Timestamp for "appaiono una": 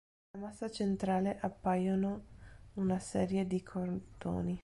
1.41-2.97